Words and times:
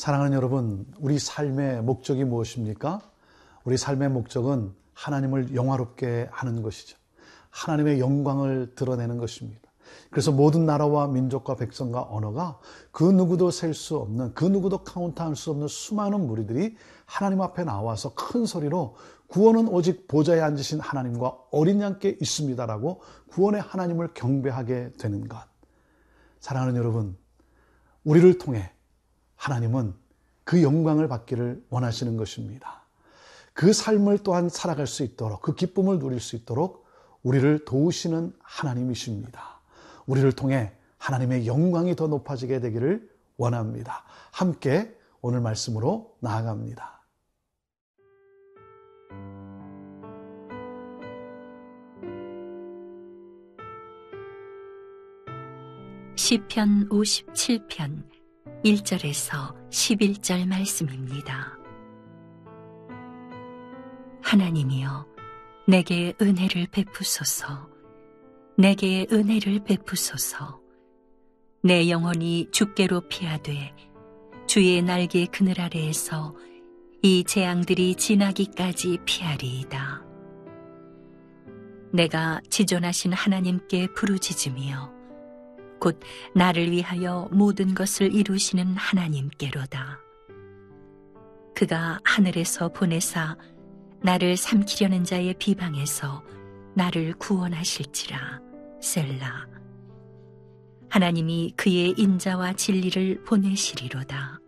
사랑하는 0.00 0.34
여러분, 0.34 0.86
우리 0.98 1.18
삶의 1.18 1.82
목적이 1.82 2.24
무엇입니까? 2.24 3.02
우리 3.64 3.76
삶의 3.76 4.08
목적은 4.08 4.72
하나님을 4.94 5.54
영화롭게 5.54 6.26
하는 6.30 6.62
것이죠. 6.62 6.96
하나님의 7.50 8.00
영광을 8.00 8.74
드러내는 8.74 9.18
것입니다. 9.18 9.60
그래서 10.08 10.32
모든 10.32 10.64
나라와 10.64 11.06
민족과 11.06 11.56
백성과 11.56 12.06
언어가 12.08 12.58
그 12.92 13.04
누구도 13.04 13.50
셀 13.50 13.74
수 13.74 13.98
없는, 13.98 14.32
그 14.32 14.46
누구도 14.46 14.84
카운트할 14.84 15.36
수 15.36 15.50
없는 15.50 15.68
수많은 15.68 16.26
무리들이 16.26 16.76
하나님 17.04 17.42
앞에 17.42 17.64
나와서 17.64 18.14
큰 18.14 18.46
소리로 18.46 18.96
구원은 19.26 19.68
오직 19.68 20.08
보좌에 20.08 20.40
앉으신 20.40 20.80
하나님과 20.80 21.36
어린 21.50 21.82
양께 21.82 22.16
있습니다라고 22.22 23.02
구원의 23.28 23.60
하나님을 23.60 24.14
경배하게 24.14 24.92
되는 24.98 25.28
것. 25.28 25.36
사랑하는 26.38 26.76
여러분, 26.76 27.18
우리를 28.04 28.38
통해 28.38 28.72
하나님은 29.40 29.94
그 30.44 30.62
영광을 30.62 31.08
받기를 31.08 31.64
원하시는 31.70 32.18
것입니다. 32.18 32.82
그 33.54 33.72
삶을 33.72 34.18
또한 34.18 34.50
살아갈 34.50 34.86
수 34.86 35.02
있도록, 35.02 35.40
그 35.40 35.54
기쁨을 35.54 35.98
누릴 35.98 36.20
수 36.20 36.36
있도록 36.36 36.84
우리를 37.22 37.64
도우시는 37.64 38.34
하나님이십니다. 38.42 39.60
우리를 40.06 40.30
통해 40.32 40.72
하나님의 40.98 41.46
영광이 41.46 41.96
더 41.96 42.06
높아지게 42.06 42.60
되기를 42.60 43.10
원합니다. 43.38 44.04
함께 44.30 44.94
오늘 45.22 45.40
말씀으로 45.40 46.16
나아갑니다. 46.20 47.00
시편 56.16 56.90
57편 56.90 58.19
1절에서 58.64 59.54
11절 59.70 60.46
말씀입니다. 60.46 61.58
하나님이여 64.22 65.06
내게 65.66 66.12
은혜를 66.20 66.66
베푸소서 66.70 67.70
내게 68.58 69.06
은혜를 69.10 69.64
베푸소서 69.64 70.60
내 71.62 71.88
영혼이 71.88 72.48
주께로 72.52 73.08
피하되 73.08 73.74
주의 74.46 74.82
날개 74.82 75.24
그늘 75.26 75.58
아래에서 75.58 76.34
이 77.02 77.24
재앙들이 77.24 77.94
지나기까지 77.94 78.98
피하리이다. 79.06 80.04
내가 81.94 82.42
지존하신 82.50 83.14
하나님께 83.14 83.88
부르짖으며 83.94 84.99
곧 85.80 85.98
나를 86.34 86.70
위하여 86.70 87.28
모든 87.32 87.74
것을 87.74 88.14
이루시는 88.14 88.76
하나님께로다. 88.76 89.98
그가 91.54 91.98
하늘에서 92.04 92.68
보내사 92.68 93.36
나를 94.02 94.36
삼키려는 94.36 95.04
자의 95.04 95.34
비방에서 95.34 96.22
나를 96.74 97.14
구원하실지라 97.14 98.40
셀라. 98.80 99.46
하나님이 100.88 101.54
그의 101.56 101.94
인자와 101.96 102.54
진리를 102.54 103.24
보내시리로다. 103.24 104.40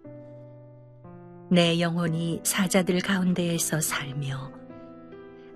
내 1.50 1.80
영혼이 1.80 2.40
사자들 2.44 3.00
가운데에서 3.00 3.80
살며 3.80 4.50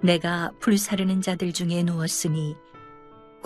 내가 0.02 0.52
불사르는 0.60 1.22
자들 1.22 1.52
중에 1.52 1.82
누웠으니 1.82 2.54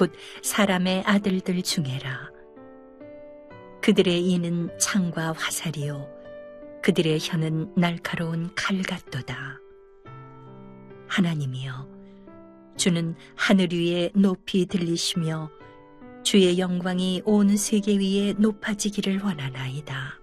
곧 0.01 0.15
사람의 0.41 1.03
아들들 1.05 1.61
중에라. 1.61 2.31
그들의 3.83 4.31
이는 4.31 4.71
창과 4.79 5.33
화살이요. 5.33 6.09
그들의 6.83 7.19
혀는 7.21 7.75
날카로운 7.77 8.49
칼 8.55 8.81
같도다. 8.81 9.61
하나님이여, 11.07 11.87
주는 12.79 13.15
하늘 13.37 13.75
위에 13.75 14.11
높이 14.15 14.65
들리시며 14.65 15.51
주의 16.23 16.59
영광이 16.59 17.21
온 17.27 17.55
세계 17.59 17.99
위에 17.99 18.33
높아지기를 18.39 19.21
원하나이다. 19.21 20.19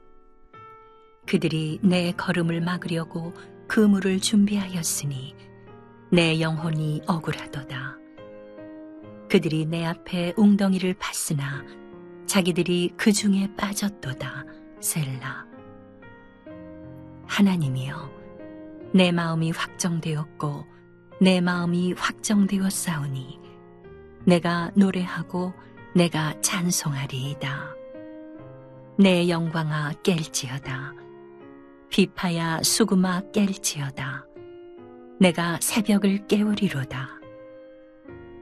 그들이 1.27 1.77
내 1.83 2.13
걸음을 2.13 2.61
막으려고 2.61 3.31
그물을 3.67 4.21
준비하였으니 4.21 5.35
내 6.11 6.41
영혼이 6.41 7.01
억울하도다. 7.05 8.06
그들이 9.29 9.65
내 9.65 9.85
앞에 9.85 10.33
웅덩이를 10.37 10.93
팠으나 10.95 11.65
자기들이 12.25 12.93
그 12.97 13.11
중에 13.11 13.49
빠졌도다. 13.57 14.45
셀라. 14.79 15.45
하나님이여, 17.25 18.11
내 18.93 19.11
마음이 19.11 19.51
확정되었고 19.51 20.65
내 21.19 21.41
마음이 21.41 21.93
확정되었사오니 21.93 23.39
내가 24.25 24.71
노래하고 24.75 25.53
내가 25.93 26.39
찬송하리이다. 26.41 27.75
내 28.99 29.29
영광아 29.29 29.93
깰지어다. 30.03 30.95
비파야 31.89 32.61
수구마 32.63 33.21
깰지어다. 33.31 34.25
내가 35.19 35.57
새벽을 35.61 36.27
깨우리로다. 36.27 37.09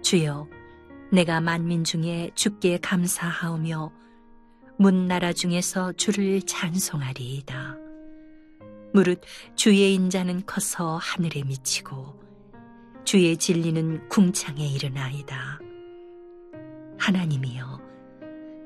주여, 0.02 0.48
내가 1.16 1.40
만민 1.40 1.86
중에 1.86 2.30
주께 2.36 2.78
감사하오며 2.78 3.90
문나라 4.78 5.32
중에서 5.32 5.94
주를 5.94 6.42
찬송하리이다. 6.42 7.78
무릇 8.94 9.22
주의 9.56 9.94
인자는 9.94 10.46
커서 10.46 10.98
하늘에 10.98 11.44
미치고 11.44 12.22
주의 13.06 13.38
진리는 13.38 14.10
궁창에 14.10 14.68
이르나이다. 14.68 15.62
하나님이여, 17.00 17.80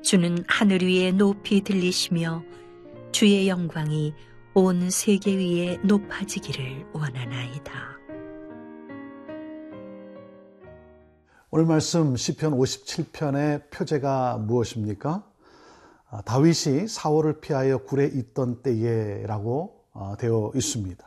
주는 0.02 0.42
하늘 0.48 0.82
위에 0.82 1.12
높이 1.12 1.60
들리시며 1.60 2.42
주의 3.12 3.46
영광이 3.46 4.12
온 4.54 4.90
세계 4.90 5.36
위에 5.36 5.78
높아지기를 5.84 6.86
원하나이다. 6.94 7.99
오늘 11.52 11.66
말씀 11.66 12.16
시편 12.16 12.56
57편의 12.56 13.70
표제가 13.72 14.38
무엇입니까? 14.38 15.24
아, 16.08 16.22
다윗이 16.22 16.86
사울을 16.86 17.40
피하여 17.40 17.78
굴에 17.78 18.06
있던 18.06 18.62
때에라고 18.62 19.84
어, 19.92 20.14
되어 20.16 20.52
있습니다. 20.54 21.04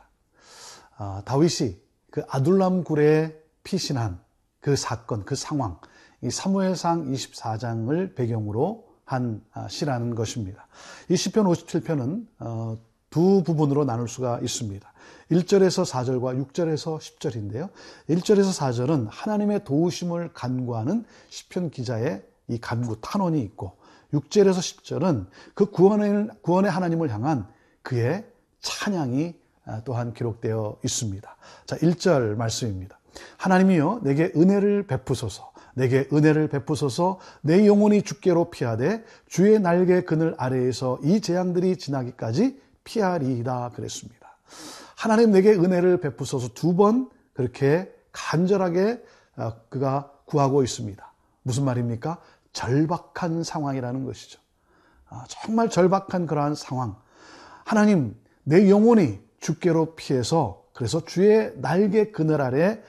아, 0.98 1.22
다윗이 1.24 1.78
그 2.10 2.24
아둘람 2.28 2.84
굴에 2.84 3.34
피신한 3.62 4.20
그 4.60 4.76
사건, 4.76 5.24
그 5.24 5.34
상황, 5.34 5.78
이 6.20 6.30
사무엘상 6.30 7.10
24장을 7.10 8.14
배경으로 8.14 8.86
한 9.06 9.42
아, 9.54 9.66
시라는 9.68 10.14
것입니다. 10.14 10.66
이 11.08 11.16
시편 11.16 11.46
57편은 11.46 12.26
어, 12.40 12.78
두 13.14 13.44
부분으로 13.44 13.84
나눌 13.84 14.08
수가 14.08 14.40
있습니다. 14.42 14.92
1절에서 15.30 15.88
4절과 15.88 16.48
6절에서 16.48 16.98
10절인데요. 16.98 17.68
1절에서 18.10 18.58
4절은 18.58 19.06
하나님의 19.08 19.62
도우심을 19.62 20.32
간구하는 20.34 21.04
시편 21.28 21.70
기자의 21.70 22.24
이 22.48 22.58
간구 22.58 22.96
탄원이 23.00 23.40
있고 23.42 23.76
6절에서 24.12 24.54
10절은 24.54 25.26
그 25.54 25.66
구원의, 25.66 26.30
구원의 26.42 26.72
하나님을 26.72 27.12
향한 27.12 27.46
그의 27.82 28.24
찬양이 28.60 29.36
아, 29.64 29.80
또한 29.84 30.12
기록되어 30.12 30.78
있습니다. 30.84 31.36
자, 31.66 31.76
1절 31.76 32.34
말씀입니다. 32.34 32.98
하나님이여 33.36 34.00
내게 34.02 34.32
은혜를 34.34 34.88
베푸소서 34.88 35.52
내게 35.74 36.08
은혜를 36.12 36.48
베푸소서 36.48 37.20
내 37.42 37.64
영혼이 37.64 38.02
주께로 38.02 38.50
피하되 38.50 39.04
주의 39.28 39.60
날개 39.60 40.02
그늘 40.02 40.34
아래에서 40.36 40.98
이 41.04 41.20
재앙들이 41.20 41.76
지나기까지 41.76 42.63
피하리이다 42.84 43.70
그랬습니다. 43.70 44.36
하나님 44.96 45.32
내게 45.32 45.52
은혜를 45.52 46.00
베푸소서 46.00 46.48
두 46.54 46.74
번 46.76 47.10
그렇게 47.32 47.92
간절하게 48.12 49.02
아, 49.36 49.54
그가 49.68 50.12
구하고 50.26 50.62
있습니다. 50.62 51.12
무슨 51.42 51.64
말입니까? 51.64 52.18
절박한 52.52 53.42
상황이라는 53.42 54.04
것이죠. 54.04 54.40
아, 55.08 55.24
정말 55.28 55.68
절박한 55.68 56.26
그러한 56.26 56.54
상황. 56.54 56.96
하나님, 57.64 58.16
내 58.44 58.70
영혼이 58.70 59.18
주께로 59.40 59.94
피해서 59.96 60.62
그래서 60.72 61.04
주의 61.04 61.52
날개 61.56 62.10
그늘 62.10 62.40
아래 62.40 62.80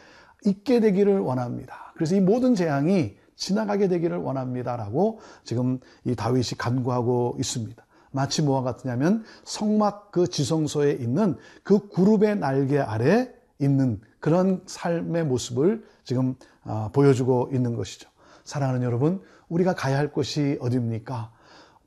있게 0.46 0.80
되기를 0.80 1.20
원합니다. 1.20 1.92
그래서 1.96 2.16
이 2.16 2.20
모든 2.22 2.56
재앙이 2.56 3.18
지나가게 3.36 3.88
되기를 3.88 4.18
원합니다라고 4.18 5.20
지금 5.44 5.80
이 6.06 6.16
다윗이 6.16 6.52
간구하고 6.58 7.36
있습니다. 7.40 7.85
마치 8.16 8.42
뭐와 8.42 8.64
같으냐면 8.64 9.26
성막 9.44 10.12
그 10.12 10.28
지성소에 10.28 10.94
있는 10.94 11.38
그 11.64 11.90
그룹의 11.90 12.38
날개 12.38 12.80
아래 12.80 13.30
있는 13.60 14.00
그런 14.20 14.64
삶의 14.66 15.26
모습을 15.26 15.86
지금 16.06 16.36
아, 16.64 16.90
보여주고 16.94 17.50
있는 17.52 17.76
것이죠. 17.76 18.10
사랑하는 18.46 18.84
여러분, 18.84 19.22
우리가 19.50 19.76
가야 19.76 19.98
할 19.98 20.12
곳이 20.12 20.58
어디입니까? 20.62 21.32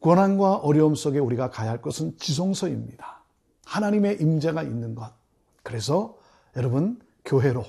고난과 0.00 0.56
어려움 0.56 0.94
속에 0.94 1.18
우리가 1.18 1.48
가야 1.50 1.70
할 1.70 1.80
것은 1.80 2.16
지성소입니다. 2.18 3.22
하나님의 3.64 4.20
임재가 4.20 4.62
있는 4.62 4.94
것. 4.94 5.10
그래서 5.62 6.18
여러분 6.56 7.00
교회로 7.24 7.64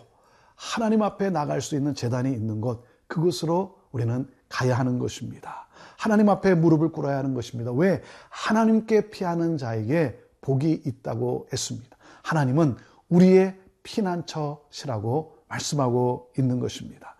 하나님 0.56 1.02
앞에 1.02 1.30
나갈 1.30 1.62
수 1.62 1.76
있는 1.76 1.96
재단이 1.96 2.32
있는 2.32 2.62
곳 2.62 2.86
그곳으로 3.08 3.80
우리는 3.92 4.28
가야 4.50 4.78
하는 4.78 5.00
것입니다. 5.00 5.69
하나님 6.00 6.30
앞에 6.30 6.56
무릎을 6.56 6.94
꿇어야 6.94 7.18
하는 7.18 7.34
것입니다. 7.34 7.74
왜? 7.74 8.01
하나님께 8.30 9.10
피하는 9.10 9.57
자에게 9.57 10.18
복이 10.40 10.84
있다고 10.86 11.50
했습니다. 11.51 11.98
하나님은 12.24 12.78
우리의 13.10 13.60
피난처시라고 13.84 15.36
말씀하고 15.50 16.30
있는 16.40 16.62
것입니다. 16.62 17.18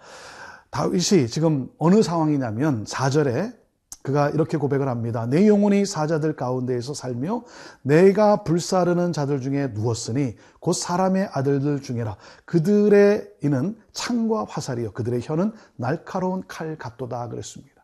다윗이 0.70 1.28
지금 1.28 1.70
어느 1.78 2.02
상황이냐면 2.02 2.86
4절에 2.86 3.54
그가 4.02 4.30
이렇게 4.30 4.56
고백을 4.56 4.88
합니다. 4.88 5.26
내 5.26 5.46
영혼이 5.46 5.86
사자들 5.86 6.38
가운데에서 6.38 6.94
살며 6.94 7.44
내가 7.82 8.46
불사르는 8.46 9.12
자들 9.12 9.42
중에 9.42 9.68
누웠으니 9.74 10.38
곧 10.62 10.72
사람의 10.72 11.32
아들들 11.34 11.82
중에라. 11.82 12.16
그들의 12.46 13.30
이는 13.44 13.78
창과 13.92 14.46
화살이요. 14.48 14.94
그들의 14.94 15.20
혀는 15.22 15.52
날카로운 15.76 16.44
칼 16.48 16.78
같도다 16.78 17.28
그랬습니다. 17.28 17.79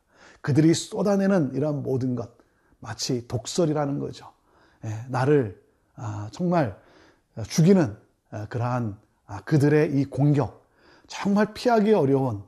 그들이 0.46 0.76
쏟아내는 0.76 1.56
이러한 1.56 1.82
모든 1.82 2.14
것 2.14 2.30
마치 2.78 3.28
독설이라는 3.28 3.98
거죠. 3.98 4.32
예, 4.84 5.04
나를 5.10 5.60
아, 5.96 6.30
정말 6.32 6.80
죽이는 7.48 7.98
아, 8.30 8.46
그러한 8.46 8.96
아, 9.26 9.42
그들의 9.42 10.00
이 10.00 10.06
공격 10.06 10.68
정말 11.08 11.56
피하기 11.56 11.94
어려운 11.94 12.44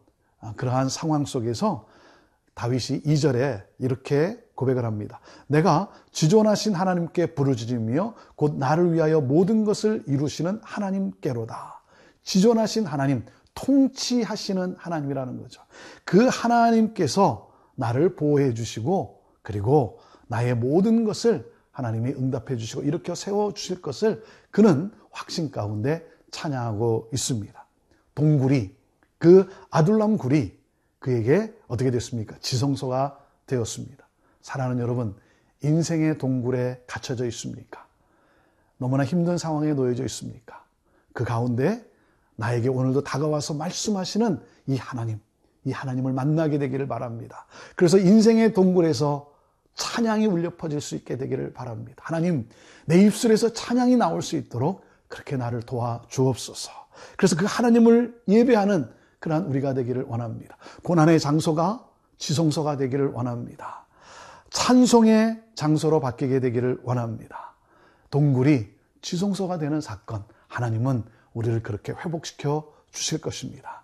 그러한 0.57 0.89
상황 0.89 1.25
속에서 1.25 1.87
다윗이 2.53 3.01
2절에 3.01 3.65
이렇게 3.79 4.43
고백을 4.53 4.85
합니다. 4.85 5.19
내가 5.47 5.91
지존하신 6.11 6.75
하나님께 6.75 7.33
부르짖으며 7.33 8.13
곧 8.35 8.57
나를 8.57 8.93
위하여 8.93 9.21
모든 9.21 9.65
것을 9.65 10.03
이루시는 10.05 10.61
하나님께로다. 10.63 11.81
지존하신 12.21 12.85
하나님, 12.85 13.25
통치하시는 13.55 14.75
하나님이라는 14.77 15.41
거죠. 15.41 15.63
그 16.05 16.27
하나님께서 16.27 17.46
나를 17.77 18.15
보호해 18.15 18.53
주시고 18.53 19.21
그리고 19.41 19.99
나의 20.27 20.55
모든 20.55 21.05
것을 21.05 21.49
하나님이 21.71 22.11
응답해 22.11 22.57
주시고 22.57 22.81
이렇게 22.81 23.15
세워 23.15 23.53
주실 23.53 23.81
것을 23.81 24.23
그는 24.51 24.91
확신 25.11 25.51
가운데 25.51 26.05
찬양하고 26.31 27.09
있습니다. 27.13 27.65
동굴이 28.15 28.75
그 29.19 29.49
아둘람 29.69 30.17
굴이 30.17 30.57
그에게 30.99 31.53
어떻게 31.67 31.91
됐습니까? 31.91 32.35
지성소가 32.39 33.19
되었습니다. 33.45 34.07
사랑하는 34.41 34.81
여러분, 34.81 35.15
인생의 35.63 36.17
동굴에 36.17 36.83
갇혀져 36.87 37.25
있습니까? 37.27 37.85
너무나 38.77 39.05
힘든 39.05 39.37
상황에 39.37 39.73
놓여져 39.73 40.03
있습니까? 40.05 40.65
그 41.13 41.23
가운데 41.23 41.85
나에게 42.35 42.69
오늘도 42.69 43.03
다가와서 43.03 43.53
말씀하시는 43.55 44.41
이 44.67 44.77
하나님, 44.77 45.19
이 45.67 45.71
하나님을 45.71 46.13
만나게 46.13 46.57
되기를 46.59 46.87
바랍니다. 46.87 47.45
그래서 47.75 47.97
인생의 47.97 48.53
동굴에서 48.53 49.31
찬양이 49.75 50.25
울려 50.25 50.55
퍼질 50.55 50.79
수 50.81 50.95
있게 50.95 51.17
되기를 51.17 51.53
바랍니다. 51.53 52.01
하나님, 52.05 52.47
내 52.85 53.01
입술에서 53.05 53.53
찬양이 53.53 53.97
나올 53.97 54.21
수 54.21 54.37
있도록 54.37 54.85
그렇게 55.07 55.35
나를 55.35 55.61
도와 55.61 56.01
주옵소서. 56.07 56.71
그래서 57.17 57.35
그 57.35 57.45
하나님을 57.47 58.21
예배하는 58.27 58.89
그러한 59.19 59.45
우리가 59.45 59.73
되기를 59.73 60.05
원합니다. 60.07 60.57
고난의 60.83 61.19
장소가 61.19 61.85
지성소가 62.17 62.77
되기를 62.77 63.07
원합니다. 63.09 63.85
찬송의 64.49 65.43
장소로 65.55 65.99
바뀌게 65.99 66.39
되기를 66.39 66.79
원합니다. 66.83 67.53
동굴이 68.09 68.67
지성소가 69.01 69.59
되는 69.59 69.81
사건, 69.81 70.23
하나님은 70.47 71.03
우리를 71.33 71.61
그렇게 71.61 71.91
회복시켜 71.91 72.71
주실 72.91 73.21
것입니다. 73.21 73.76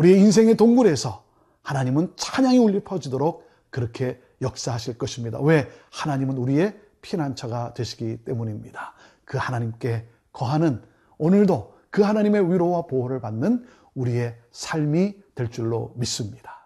우리의 0.00 0.18
인생의 0.20 0.56
동굴에서 0.56 1.24
하나님은 1.62 2.14
찬양이 2.16 2.56
울려 2.56 2.80
퍼지도록 2.82 3.46
그렇게 3.68 4.18
역사하실 4.40 4.96
것입니다. 4.96 5.38
왜? 5.40 5.68
하나님은 5.90 6.38
우리의 6.38 6.80
피난처가 7.02 7.74
되시기 7.74 8.24
때문입니다. 8.24 8.94
그 9.26 9.36
하나님께 9.36 10.06
거하는 10.32 10.80
오늘도 11.18 11.74
그 11.90 12.00
하나님의 12.00 12.50
위로와 12.50 12.86
보호를 12.86 13.20
받는 13.20 13.66
우리의 13.94 14.38
삶이 14.52 15.16
될 15.34 15.50
줄로 15.50 15.92
믿습니다. 15.96 16.59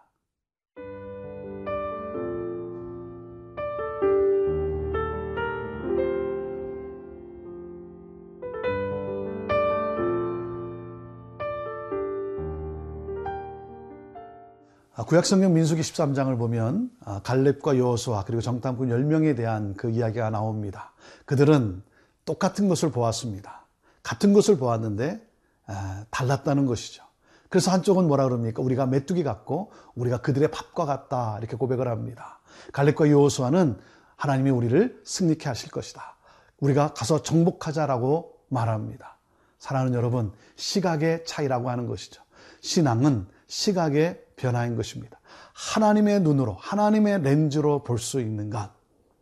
구약성경 15.03 15.55
민수기 15.55 15.83
13장을 15.83 16.39
보면 16.39 16.89
아, 17.05 17.21
갈렙과 17.25 17.79
여호수아 17.79 18.25
그리고 18.25 18.41
정탐꾼 18.41 18.91
10명에 18.91 19.37
대한 19.37 19.75
그 19.75 19.91
이야기가 19.91 20.31
나옵니다. 20.31 20.93
그들은 21.25 21.83
똑같은 22.25 22.69
것을 22.69 22.93
보았습니다. 22.93 23.67
같은 24.05 24.33
것을 24.33 24.57
보았는데 24.57 25.21
아, 25.67 26.05
달랐다는 26.11 26.67
것이죠. 26.67 27.03
그래서 27.49 27.73
한쪽은 27.73 28.07
뭐라 28.07 28.25
그럽니까? 28.25 28.63
우리가 28.63 28.87
메뚜기 28.87 29.25
같고 29.25 29.73
우리가 29.97 30.19
그들의 30.19 30.49
밥과 30.53 30.85
같다 30.87 31.39
이렇게 31.39 31.57
고백을 31.57 31.89
합니다. 31.89 32.41
갈렙과 32.73 33.11
여호수아는 33.11 33.77
하나님이 34.15 34.51
우리를 34.51 35.03
승리케 35.05 35.49
하실 35.49 35.73
것이다. 35.73 36.17
우리가 36.61 36.95
가서 36.95 37.21
정복하자라고 37.23 38.33
말합니다. 38.49 39.19
사랑하는 39.59 39.95
여러분, 39.95 40.33
시각의 40.55 41.25
차이라고 41.27 41.69
하는 41.69 41.89
것이죠. 41.89 42.23
신앙은 42.61 43.27
시각의 43.49 44.24
변화인 44.37 44.77
것입니다. 44.77 45.21
하나님의 45.53 46.21
눈으로, 46.21 46.57
하나님의 46.59 47.23
렌즈로 47.23 47.83
볼 47.83 47.99
수 47.99 48.21
있는 48.21 48.51
것. 48.51 48.71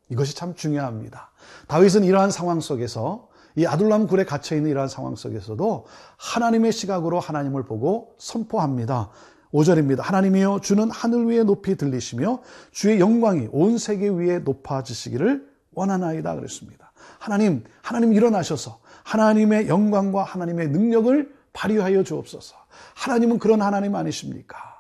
이것이 0.08 0.34
참 0.34 0.54
중요합니다. 0.54 1.30
다윗은 1.68 2.04
이러한 2.04 2.30
상황 2.30 2.60
속에서 2.60 3.28
이 3.56 3.66
아둘람 3.66 4.06
굴에 4.06 4.24
갇혀 4.24 4.56
있는 4.56 4.70
이러한 4.70 4.88
상황 4.88 5.14
속에서도 5.14 5.86
하나님의 6.16 6.72
시각으로 6.72 7.20
하나님을 7.20 7.64
보고 7.64 8.14
선포합니다. 8.18 9.10
5절입니다. 9.52 10.00
하나님이여 10.00 10.60
주는 10.62 10.90
하늘 10.90 11.26
위에 11.26 11.42
높이 11.42 11.76
들리시며 11.76 12.40
주의 12.70 12.98
영광이 13.00 13.48
온 13.52 13.76
세계 13.76 14.08
위에 14.08 14.38
높아지시기를 14.38 15.46
원하나이다 15.74 16.34
그랬습니다. 16.36 16.92
하나님, 17.18 17.64
하나님 17.82 18.12
일어나셔서 18.14 18.80
하나님의 19.04 19.68
영광과 19.68 20.24
하나님의 20.24 20.68
능력을 20.68 21.34
발휘하여 21.52 22.02
주옵소서. 22.02 22.56
하나님은 22.94 23.38
그런 23.38 23.60
하나님 23.60 23.94
아니십니까? 23.94 24.71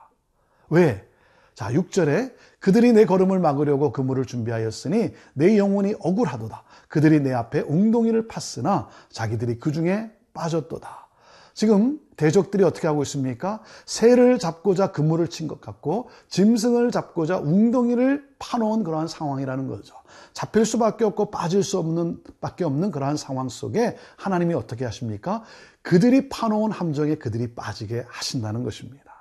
왜? 0.72 1.06
자, 1.54 1.70
6절에 1.70 2.32
그들이 2.58 2.92
내 2.92 3.04
걸음을 3.04 3.38
막으려고 3.38 3.92
그물을 3.92 4.24
준비하였으니 4.24 5.10
내 5.34 5.58
영혼이 5.58 5.94
억울하도다. 6.00 6.62
그들이 6.88 7.20
내 7.20 7.32
앞에 7.32 7.60
웅덩이를 7.60 8.26
팠으나 8.26 8.86
자기들이 9.10 9.58
그 9.58 9.70
중에 9.70 10.10
빠졌도다. 10.32 11.08
지금 11.52 12.00
대적들이 12.16 12.64
어떻게 12.64 12.86
하고 12.86 13.02
있습니까? 13.02 13.60
새를 13.84 14.38
잡고자 14.38 14.92
그물을 14.92 15.28
친 15.28 15.46
것 15.46 15.60
같고 15.60 16.08
짐승을 16.30 16.90
잡고자 16.90 17.38
웅덩이를 17.40 18.26
파놓은 18.38 18.82
그러한 18.82 19.08
상황이라는 19.08 19.68
거죠. 19.68 19.94
잡힐 20.32 20.64
수밖에 20.64 21.04
없고 21.04 21.30
빠질 21.30 21.62
수 21.62 21.78
없는 21.78 22.22
밖에 22.40 22.64
없는 22.64 22.90
그러한 22.90 23.18
상황 23.18 23.50
속에 23.50 23.98
하나님이 24.16 24.54
어떻게 24.54 24.86
하십니까? 24.86 25.42
그들이 25.82 26.30
파놓은 26.30 26.70
함정에 26.70 27.16
그들이 27.16 27.54
빠지게 27.54 28.06
하신다는 28.08 28.64
것입니다. 28.64 29.11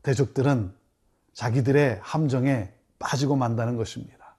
예. 0.00 0.02
대적들은 0.02 0.72
자기들의 1.32 2.00
함정에 2.02 2.72
빠지고 2.98 3.36
만다는 3.36 3.76
것입니다. 3.76 4.36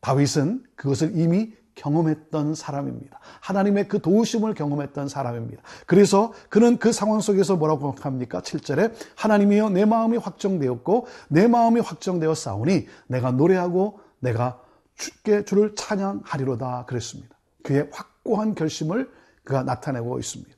다윗은 0.00 0.64
그것을 0.76 1.12
이미 1.14 1.54
경험했던 1.74 2.54
사람입니다. 2.54 3.18
하나님의 3.40 3.88
그 3.88 4.00
도우심을 4.00 4.54
경험했던 4.54 5.08
사람입니다. 5.08 5.62
그래서 5.86 6.32
그는 6.48 6.78
그 6.78 6.92
상황 6.92 7.20
속에서 7.20 7.56
뭐라고 7.56 7.94
합니까? 8.00 8.40
7절에 8.40 8.94
하나님이여 9.16 9.70
내 9.70 9.84
마음이 9.84 10.16
확정되었고 10.18 11.06
내 11.28 11.48
마음이 11.48 11.80
확정되어 11.80 12.34
싸우니 12.34 12.86
내가 13.08 13.32
노래하고 13.32 14.00
내가 14.20 14.60
주께 14.94 15.44
주를 15.44 15.74
찬양하리로다 15.74 16.84
그랬습니다. 16.86 17.36
그의 17.62 17.88
확고한 17.92 18.54
결심을 18.54 19.10
그가 19.42 19.62
나타내고 19.64 20.18
있습니다. 20.18 20.53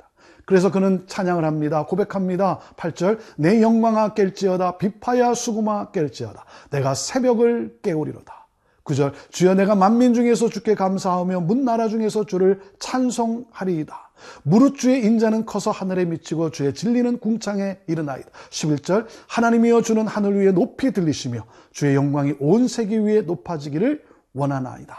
그래서 0.46 0.70
그는 0.70 1.04
찬양을 1.06 1.44
합니다. 1.44 1.84
고백합니다. 1.84 2.60
8절 2.76 3.18
내 3.36 3.60
영광아 3.60 4.14
깰지어다 4.14 4.78
비파야 4.78 5.34
수구마 5.34 5.90
깰지어다 5.90 6.36
내가 6.70 6.94
새벽을 6.94 7.80
깨우리로다. 7.82 8.46
9절 8.84 9.12
주여 9.30 9.54
내가 9.54 9.74
만민 9.74 10.14
중에서 10.14 10.48
주께 10.48 10.76
감사하며 10.76 11.40
문나라 11.40 11.88
중에서 11.88 12.24
주를 12.24 12.60
찬송하리이다. 12.78 14.06
무릇 14.44 14.78
주의 14.78 15.04
인자는 15.04 15.44
커서 15.44 15.72
하늘에 15.72 16.04
미치고 16.04 16.52
주의 16.52 16.72
진리는 16.72 17.18
궁창에 17.18 17.78
이르나이다. 17.88 18.30
11절 18.50 19.06
하나님이여 19.28 19.82
주는 19.82 20.06
하늘 20.06 20.36
위에 20.36 20.52
높이 20.52 20.92
들리시며 20.92 21.44
주의 21.72 21.96
영광이 21.96 22.36
온 22.38 22.68
세계 22.68 22.96
위에 22.98 23.22
높아지기를 23.22 24.04
원하나이다. 24.32 24.96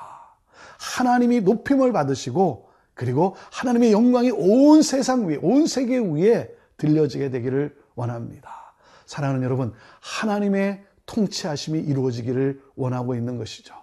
하나님이 0.98 1.42
높임을 1.42 1.94
받으시고 1.94 2.67
그리고 2.98 3.36
하나님의 3.52 3.92
영광이 3.92 4.32
온 4.32 4.82
세상 4.82 5.28
위에, 5.28 5.38
온 5.42 5.68
세계 5.68 6.00
위에 6.00 6.50
들려지게 6.78 7.30
되기를 7.30 7.78
원합니다. 7.96 8.74
사랑하는 9.06 9.44
여러분, 9.44 9.72
하나님의 10.02 10.84
통치하심이 11.06 11.80
이루어지기를 11.80 12.60
원하고 12.76 13.14
있는 13.14 13.38
것이죠. 13.38 13.76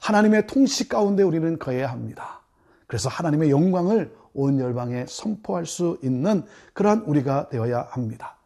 하나님의 0.00 0.46
통치 0.46 0.88
가운데 0.88 1.24
우리는 1.24 1.58
거해야 1.58 1.90
합니다. 1.90 2.40
그래서 2.86 3.08
하나님의 3.08 3.50
영광을 3.50 4.14
온 4.32 4.60
열방에 4.60 5.06
선포할 5.08 5.66
수 5.66 5.98
있는 6.02 6.44
그러한 6.72 7.00
우리가 7.00 7.48
되어야 7.48 7.88
합니다. 7.90 8.36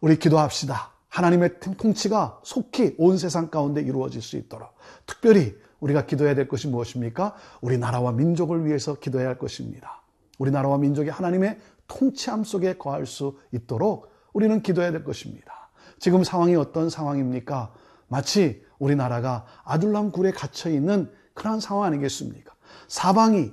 우리 0.00 0.18
기도합시다. 0.18 0.90
하나님의 1.08 1.60
통치가 1.78 2.40
속히 2.42 2.94
온 2.98 3.16
세상 3.16 3.48
가운데 3.48 3.80
이루어질 3.80 4.20
수 4.20 4.36
있도록 4.36 4.68
특별히 5.06 5.56
우리가 5.80 6.06
기도해야 6.06 6.34
될 6.34 6.48
것이 6.48 6.68
무엇입니까? 6.68 7.34
우리 7.60 7.78
나라와 7.78 8.12
민족을 8.12 8.64
위해서 8.64 8.94
기도해야 8.94 9.28
할 9.28 9.38
것입니다. 9.38 10.02
우리 10.38 10.50
나라와 10.50 10.78
민족이 10.78 11.10
하나님의 11.10 11.58
통치함 11.88 12.44
속에 12.44 12.76
거할 12.78 13.06
수 13.06 13.38
있도록 13.52 14.10
우리는 14.32 14.62
기도해야 14.62 14.92
될 14.92 15.04
것입니다. 15.04 15.70
지금 15.98 16.24
상황이 16.24 16.54
어떤 16.56 16.90
상황입니까? 16.90 17.72
마치 18.08 18.64
우리나라가 18.78 19.46
아둘람 19.64 20.10
굴에 20.10 20.30
갇혀 20.30 20.70
있는 20.70 21.10
그러한 21.34 21.60
상황 21.60 21.84
아니겠습니까? 21.84 22.54
사방이 22.88 23.52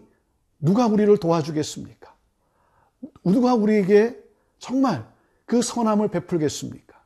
누가 0.59 0.87
우리를 0.87 1.17
도와주겠습니까? 1.17 2.13
누가 3.25 3.53
우리에게 3.53 4.21
정말 4.59 5.05
그 5.45 5.61
선함을 5.61 6.07
베풀겠습니까? 6.09 6.97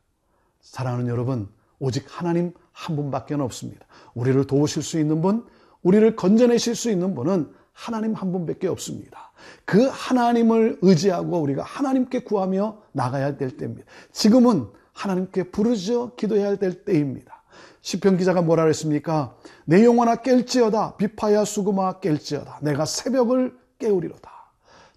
사랑하는 0.62 1.08
여러분, 1.08 1.50
오직 1.80 2.06
하나님 2.08 2.54
한 2.72 2.96
분밖에 2.96 3.34
없습니다. 3.34 3.87
우리를 4.18 4.46
도우실 4.46 4.82
수 4.82 5.00
있는 5.00 5.22
분, 5.22 5.46
우리를 5.84 6.16
건져내실 6.16 6.76
수 6.76 6.90
있는 6.90 7.14
분은 7.14 7.52
하나님 7.72 8.16
한 8.16 8.32
분밖에 8.32 8.68
없습니다. 8.68 9.32
그 9.64 9.88
하나님을 9.92 10.80
의지하고 10.82 11.40
우리가 11.40 11.64
하나님께 11.64 12.24
구하며 12.24 12.80
나가야 12.92 13.38
될 13.38 13.56
때입니다. 13.56 13.86
지금은 14.12 14.68
하나님께 14.94 15.52
부르짖어 15.52 16.16
기도해야 16.16 16.56
될 16.56 16.84
때입니다. 16.84 17.44
시편 17.82 18.18
기자가 18.18 18.42
뭐라 18.42 18.64
그랬습니까? 18.64 19.36
내 19.66 19.86
영혼아 19.86 20.18
깰지어다 20.18 20.98
비파야 20.98 21.46
수구마 21.46 22.00
깰지어다 22.00 22.64
내가 22.64 22.86
새벽을 22.86 23.56
깨우리로다. 23.78 24.32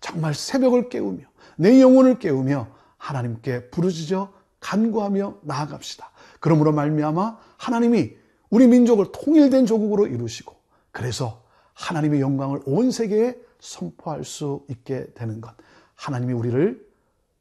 정말 0.00 0.34
새벽을 0.34 0.88
깨우며 0.88 1.24
내 1.56 1.80
영혼을 1.82 2.18
깨우며 2.18 2.68
하나님께 2.96 3.68
부르짖어 3.70 4.32
간구하며 4.60 5.34
나아갑시다. 5.42 6.10
그러므로 6.40 6.72
말미암아 6.72 7.38
하나님이 7.58 8.12
우리 8.50 8.66
민족을 8.66 9.12
통일된 9.12 9.66
조국으로 9.66 10.06
이루시고 10.06 10.54
그래서 10.90 11.42
하나님의 11.74 12.20
영광을 12.20 12.60
온 12.66 12.90
세계에 12.90 13.36
선포할 13.60 14.24
수 14.24 14.64
있게 14.68 15.12
되는 15.14 15.40
것. 15.40 15.54
하나님이 15.94 16.32
우리를 16.32 16.86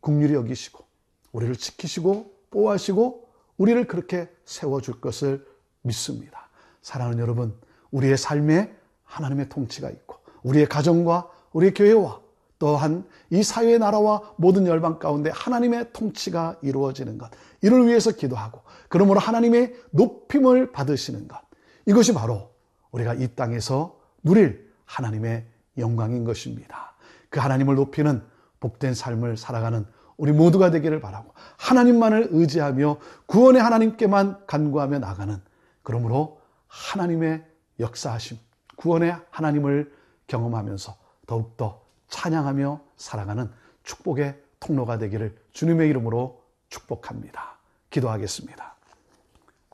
국률이 0.02 0.34
여기시고 0.34 0.84
우리를 1.32 1.56
지키시고 1.56 2.34
보호하시고 2.52 3.28
우리를 3.58 3.88
그렇게 3.88 4.30
세워줄 4.46 5.02
것을 5.02 5.46
믿습니다. 5.82 6.50
사랑하는 6.82 7.20
여러분, 7.20 7.54
우리의 7.92 8.18
삶에 8.18 8.74
하나님의 9.04 9.50
통치가 9.50 9.90
있고 9.90 10.18
우리의 10.44 10.68
가정과 10.68 11.30
우리의 11.54 11.74
교회와 11.74 12.22
또한 12.60 13.06
이 13.30 13.42
사회의 13.42 13.80
나라와 13.80 14.22
모든 14.36 14.68
열방 14.68 15.00
가운데 15.00 15.32
하나님의 15.34 15.94
통치가 15.94 16.58
이루어지는 16.62 17.18
것. 17.18 17.32
이를 17.62 17.88
위해서 17.88 18.12
기도하고 18.12 18.62
그러므로 18.90 19.20
하나님의 19.20 19.74
높임을 19.92 20.72
받으시는 20.74 21.28
것. 21.28 21.40
이것이 21.86 22.14
바로 22.14 22.52
우리가 22.92 23.14
이 23.14 23.30
땅에서 23.36 23.98
누릴 24.24 24.70
하나님의 24.86 25.46
영광인 25.78 26.26
것입니다. 26.26 26.96
그 27.30 27.40
하나님을 27.40 27.76
높이는 27.76 28.22
복된 28.60 28.94
삶을 28.94 29.38
살아가는 29.38 29.86
우리 30.18 30.34
모두가 30.34 30.70
되기를 30.70 31.00
바라고 31.00 31.32
하나님만을 31.58 32.30
의지하며 32.32 32.98
구원의 33.26 33.62
하나님께만 33.62 34.46
간구하며 34.48 35.00
나가는 35.00 35.42
그러므로 35.82 36.42
하나님의 36.68 37.46
역사하심, 37.80 38.38
구원의 38.76 39.16
하나님을 39.30 39.94
경험하면서 40.28 40.98
더욱더 41.26 41.89
찬양하며 42.10 42.82
살아가는 42.98 43.52
축복의 43.84 44.40
통로가 44.60 44.98
되기를 44.98 45.38
주님의 45.54 45.90
이름으로 45.90 46.44
축복합니다. 46.70 47.58
기도하겠습니다. 47.90 48.76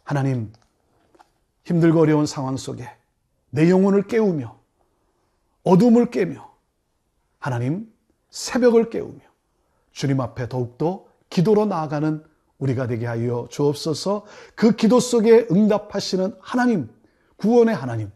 하나님, 0.04 0.54
힘들고 1.64 2.02
어려운 2.02 2.26
상황 2.26 2.58
속에 2.58 2.88
내 3.50 3.70
영혼을 3.70 4.04
깨우며 4.04 4.56
어둠을 5.64 6.12
깨며 6.12 6.54
하나님 7.40 7.92
새벽을 8.30 8.90
깨우며 8.90 9.20
주님 9.92 10.22
앞에 10.22 10.48
더욱더 10.48 11.06
기도로 11.30 11.66
나아가는 11.66 12.24
우리가 12.60 12.88
되게 12.88 13.06
하여 13.06 13.48
주옵소서 13.50 14.26
그 14.56 14.76
기도 14.76 15.00
속에 15.00 15.48
응답하시는 15.52 16.36
하나님, 16.40 16.90
구원의 17.38 17.76
하나님, 17.76 18.12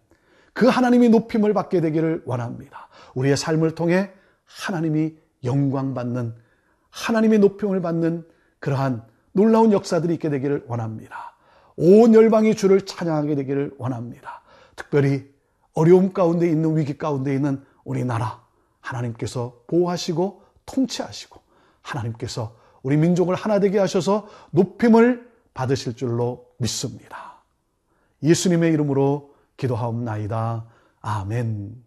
그 0.59 0.67
하나님이 0.67 1.07
높임을 1.07 1.53
받게 1.53 1.79
되기를 1.79 2.23
원합니다. 2.25 2.89
우리의 3.15 3.37
삶을 3.37 3.75
통해 3.75 4.11
하나님이 4.43 5.15
영광 5.45 5.93
받는, 5.93 6.35
하나님의 6.89 7.39
높임을 7.39 7.81
받는 7.81 8.27
그러한 8.59 9.05
놀라운 9.31 9.71
역사들이 9.71 10.15
있게 10.15 10.29
되기를 10.29 10.65
원합니다. 10.67 11.33
온 11.77 12.13
열방이 12.13 12.57
주를 12.57 12.85
찬양하게 12.85 13.35
되기를 13.35 13.75
원합니다. 13.77 14.41
특별히 14.75 15.33
어려움 15.75 16.11
가운데 16.11 16.49
있는 16.49 16.75
위기 16.75 16.97
가운데 16.97 17.33
있는 17.33 17.63
우리나라 17.85 18.43
하나님께서 18.81 19.61
보호하시고 19.65 20.43
통치하시고 20.65 21.39
하나님께서 21.81 22.53
우리 22.83 22.97
민족을 22.97 23.33
하나 23.33 23.61
되게 23.61 23.79
하셔서 23.79 24.27
높임을 24.51 25.25
받으실 25.53 25.95
줄로 25.95 26.47
믿습니다. 26.57 27.35
예수님의 28.23 28.73
이름으로 28.73 29.28
기도하옵나이다. 29.59 30.65
아멘. 31.01 31.83